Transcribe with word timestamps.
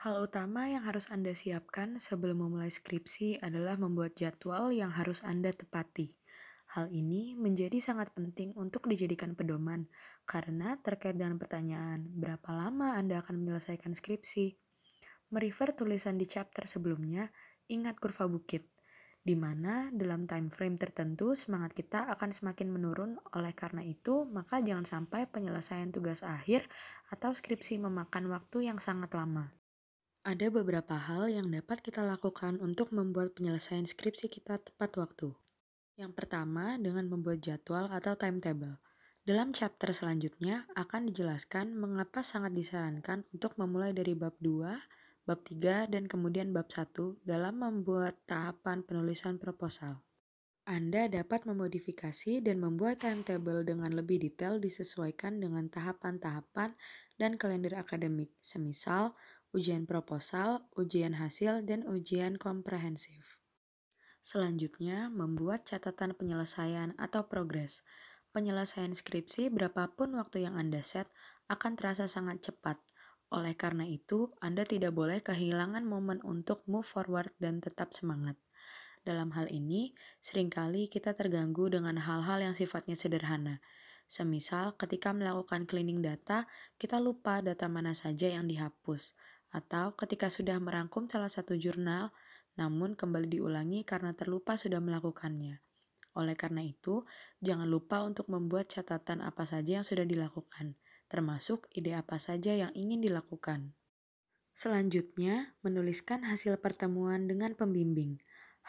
Hal 0.00 0.16
utama 0.16 0.64
yang 0.64 0.88
harus 0.88 1.12
Anda 1.12 1.36
siapkan 1.36 2.00
sebelum 2.00 2.40
memulai 2.40 2.72
skripsi 2.72 3.36
adalah 3.44 3.76
membuat 3.76 4.16
jadwal 4.16 4.72
yang 4.72 4.96
harus 4.96 5.20
Anda 5.20 5.52
tepati. 5.52 6.16
Hal 6.72 6.88
ini 6.88 7.36
menjadi 7.36 7.76
sangat 7.84 8.08
penting 8.16 8.56
untuk 8.56 8.88
dijadikan 8.88 9.36
pedoman, 9.36 9.92
karena 10.24 10.80
terkait 10.80 11.20
dengan 11.20 11.36
pertanyaan, 11.36 12.08
berapa 12.16 12.48
lama 12.48 12.96
Anda 12.96 13.20
akan 13.20 13.44
menyelesaikan 13.44 13.92
skripsi? 13.92 14.56
Merefer 15.36 15.76
tulisan 15.76 16.16
di 16.16 16.24
chapter 16.24 16.64
sebelumnya, 16.64 17.28
ingat 17.68 18.00
kurva 18.00 18.24
bukit, 18.24 18.72
di 19.20 19.36
mana 19.36 19.92
dalam 19.92 20.24
time 20.24 20.48
frame 20.48 20.80
tertentu 20.80 21.36
semangat 21.36 21.76
kita 21.76 22.08
akan 22.08 22.32
semakin 22.32 22.72
menurun. 22.72 23.20
Oleh 23.36 23.52
karena 23.52 23.84
itu, 23.84 24.24
maka 24.24 24.64
jangan 24.64 24.88
sampai 24.88 25.28
penyelesaian 25.28 25.92
tugas 25.92 26.24
akhir 26.24 26.72
atau 27.12 27.36
skripsi 27.36 27.76
memakan 27.76 28.32
waktu 28.32 28.64
yang 28.64 28.80
sangat 28.80 29.12
lama. 29.12 29.59
Ada 30.20 30.52
beberapa 30.52 31.00
hal 31.00 31.32
yang 31.32 31.48
dapat 31.48 31.80
kita 31.80 32.04
lakukan 32.04 32.60
untuk 32.60 32.92
membuat 32.92 33.32
penyelesaian 33.32 33.88
skripsi 33.88 34.28
kita 34.28 34.60
tepat 34.60 35.00
waktu. 35.00 35.32
Yang 35.96 36.12
pertama, 36.12 36.76
dengan 36.76 37.08
membuat 37.08 37.40
jadwal 37.40 37.88
atau 37.88 38.12
timetable. 38.20 38.76
Dalam 39.24 39.56
chapter 39.56 39.96
selanjutnya 39.96 40.68
akan 40.76 41.08
dijelaskan 41.08 41.72
mengapa 41.72 42.20
sangat 42.20 42.52
disarankan 42.52 43.24
untuk 43.32 43.56
memulai 43.56 43.96
dari 43.96 44.12
bab 44.12 44.36
2, 44.44 45.24
bab 45.24 45.40
3, 45.40 45.88
dan 45.88 46.04
kemudian 46.04 46.52
bab 46.52 46.68
1 46.68 47.24
dalam 47.24 47.56
membuat 47.56 48.20
tahapan 48.28 48.84
penulisan 48.84 49.40
proposal. 49.40 50.04
Anda 50.68 51.08
dapat 51.08 51.48
memodifikasi 51.48 52.44
dan 52.44 52.60
membuat 52.60 53.00
timetable 53.08 53.64
dengan 53.64 53.96
lebih 53.96 54.20
detail 54.20 54.60
disesuaikan 54.60 55.40
dengan 55.40 55.72
tahapan-tahapan 55.72 56.76
dan 57.16 57.40
kalender 57.40 57.80
akademik, 57.80 58.36
semisal 58.44 59.16
ujian 59.50 59.82
proposal, 59.86 60.70
ujian 60.78 61.18
hasil, 61.18 61.66
dan 61.66 61.82
ujian 61.86 62.38
komprehensif. 62.38 63.38
Selanjutnya, 64.22 65.10
membuat 65.10 65.66
catatan 65.66 66.14
penyelesaian 66.14 66.94
atau 67.00 67.26
progres. 67.26 67.82
Penyelesaian 68.30 68.94
skripsi 68.94 69.50
berapapun 69.50 70.14
waktu 70.14 70.46
yang 70.46 70.54
Anda 70.54 70.86
set 70.86 71.10
akan 71.50 71.74
terasa 71.74 72.06
sangat 72.06 72.46
cepat. 72.46 72.78
Oleh 73.34 73.58
karena 73.58 73.88
itu, 73.88 74.30
Anda 74.38 74.62
tidak 74.62 74.94
boleh 74.94 75.18
kehilangan 75.24 75.82
momen 75.82 76.22
untuk 76.22 76.62
move 76.70 76.86
forward 76.86 77.34
dan 77.42 77.58
tetap 77.58 77.90
semangat. 77.90 78.38
Dalam 79.02 79.32
hal 79.34 79.48
ini, 79.50 79.96
sering 80.20 80.52
kali 80.52 80.86
kita 80.86 81.16
terganggu 81.16 81.72
dengan 81.72 81.98
hal-hal 81.98 82.44
yang 82.44 82.54
sifatnya 82.54 82.94
sederhana. 82.94 83.64
Semisal, 84.04 84.76
ketika 84.76 85.14
melakukan 85.16 85.64
cleaning 85.64 86.04
data, 86.04 86.44
kita 86.76 87.00
lupa 87.00 87.40
data 87.40 87.70
mana 87.70 87.96
saja 87.96 88.28
yang 88.28 88.44
dihapus 88.50 89.16
atau 89.50 89.94
ketika 89.98 90.30
sudah 90.30 90.58
merangkum 90.62 91.10
salah 91.10 91.30
satu 91.30 91.58
jurnal, 91.58 92.14
namun 92.58 92.94
kembali 92.94 93.26
diulangi 93.38 93.82
karena 93.86 94.14
terlupa 94.14 94.54
sudah 94.58 94.78
melakukannya. 94.78 95.62
Oleh 96.18 96.34
karena 96.34 96.66
itu, 96.66 97.06
jangan 97.38 97.70
lupa 97.70 98.02
untuk 98.02 98.26
membuat 98.26 98.66
catatan 98.70 99.22
apa 99.22 99.46
saja 99.46 99.78
yang 99.78 99.86
sudah 99.86 100.02
dilakukan, 100.02 100.74
termasuk 101.06 101.70
ide 101.70 101.94
apa 101.94 102.18
saja 102.18 102.50
yang 102.50 102.74
ingin 102.74 102.98
dilakukan. 102.98 103.74
Selanjutnya, 104.50 105.54
menuliskan 105.62 106.26
hasil 106.26 106.58
pertemuan 106.58 107.30
dengan 107.30 107.54
pembimbing. 107.54 108.18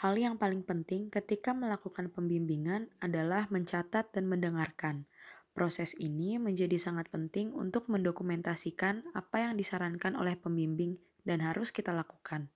Hal 0.00 0.14
yang 0.20 0.38
paling 0.38 0.62
penting 0.62 1.10
ketika 1.10 1.50
melakukan 1.50 2.12
pembimbingan 2.12 2.92
adalah 3.02 3.50
mencatat 3.50 4.14
dan 4.14 4.30
mendengarkan. 4.30 5.10
Proses 5.50 5.98
ini 5.98 6.38
menjadi 6.38 6.78
sangat 6.78 7.10
penting 7.10 7.50
untuk 7.52 7.90
mendokumentasikan 7.90 9.10
apa 9.12 9.42
yang 9.42 9.58
disarankan 9.58 10.14
oleh 10.14 10.38
pembimbing 10.38 11.02
dan 11.26 11.42
harus 11.42 11.74
kita 11.74 11.90
lakukan. 11.90 12.48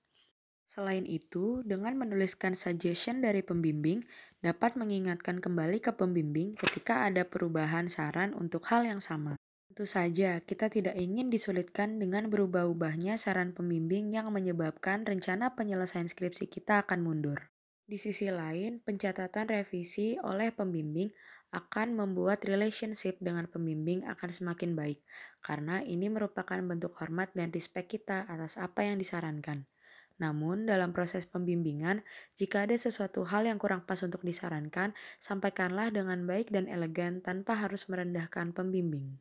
Selain 0.64 1.04
itu, 1.04 1.60
dengan 1.62 1.92
menuliskan 2.00 2.56
suggestion 2.56 3.20
dari 3.20 3.44
pembimbing, 3.44 4.08
dapat 4.40 4.80
mengingatkan 4.80 5.38
kembali 5.38 5.78
ke 5.78 5.92
pembimbing 5.92 6.56
ketika 6.56 7.04
ada 7.04 7.28
perubahan 7.28 7.86
saran 7.86 8.32
untuk 8.32 8.64
hal 8.72 8.88
yang 8.88 8.98
sama. 8.98 9.36
Tentu 9.68 9.84
saja, 9.90 10.40
kita 10.40 10.70
tidak 10.70 10.94
ingin 10.96 11.28
disulitkan 11.28 11.98
dengan 11.98 12.30
berubah-ubahnya 12.30 13.18
saran 13.18 13.52
pembimbing 13.52 14.14
yang 14.14 14.30
menyebabkan 14.30 15.02
rencana 15.02 15.52
penyelesaian 15.52 16.06
skripsi 16.06 16.48
kita 16.48 16.86
akan 16.86 17.02
mundur. 17.04 17.53
Di 17.84 18.00
sisi 18.00 18.26
lain, 18.32 18.80
pencatatan 18.80 19.44
revisi 19.48 20.16
oleh 20.20 20.48
pembimbing 20.56 21.12
akan 21.52 21.88
membuat 22.00 22.40
relationship 22.48 23.20
dengan 23.20 23.44
pembimbing 23.44 24.00
akan 24.08 24.30
semakin 24.32 24.72
baik, 24.80 24.98
karena 25.46 25.76
ini 25.84 26.06
merupakan 26.08 26.56
bentuk 26.64 26.92
hormat 27.00 27.28
dan 27.38 27.52
respect 27.52 27.88
kita 27.94 28.24
atas 28.24 28.56
apa 28.56 28.80
yang 28.88 28.96
disarankan. 28.96 29.68
Namun, 30.16 30.64
dalam 30.64 30.90
proses 30.96 31.28
pembimbingan, 31.28 32.00
jika 32.38 32.64
ada 32.64 32.76
sesuatu 32.78 33.26
hal 33.28 33.44
yang 33.50 33.58
kurang 33.60 33.82
pas 33.84 34.00
untuk 34.00 34.22
disarankan, 34.24 34.96
sampaikanlah 35.20 35.92
dengan 35.92 36.24
baik 36.24 36.48
dan 36.54 36.70
elegan 36.70 37.20
tanpa 37.20 37.52
harus 37.58 37.86
merendahkan 37.90 38.54
pembimbing. 38.56 39.20